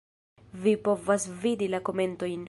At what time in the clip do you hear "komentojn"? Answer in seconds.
1.91-2.39